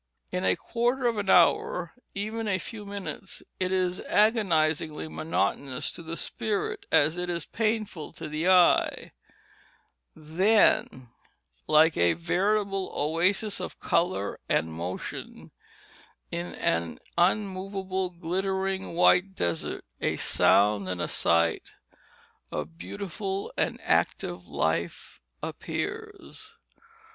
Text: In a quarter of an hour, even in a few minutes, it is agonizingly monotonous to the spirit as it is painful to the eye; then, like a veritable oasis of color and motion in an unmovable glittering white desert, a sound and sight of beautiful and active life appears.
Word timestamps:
In 0.31 0.43
a 0.43 0.55
quarter 0.55 1.05
of 1.05 1.19
an 1.19 1.29
hour, 1.29 1.93
even 2.15 2.47
in 2.47 2.55
a 2.55 2.57
few 2.57 2.87
minutes, 2.87 3.43
it 3.59 3.71
is 3.71 4.01
agonizingly 4.07 5.07
monotonous 5.07 5.91
to 5.91 6.01
the 6.01 6.17
spirit 6.17 6.87
as 6.91 7.17
it 7.17 7.29
is 7.29 7.45
painful 7.45 8.11
to 8.13 8.27
the 8.27 8.47
eye; 8.49 9.11
then, 10.15 11.09
like 11.67 11.95
a 11.97 12.13
veritable 12.13 12.91
oasis 12.95 13.59
of 13.61 13.79
color 13.79 14.39
and 14.49 14.73
motion 14.73 15.51
in 16.31 16.55
an 16.55 16.97
unmovable 17.15 18.09
glittering 18.09 18.95
white 18.95 19.35
desert, 19.35 19.85
a 20.01 20.15
sound 20.15 20.89
and 20.89 21.07
sight 21.11 21.73
of 22.51 22.75
beautiful 22.79 23.53
and 23.55 23.79
active 23.83 24.47
life 24.47 25.21
appears. 25.43 26.53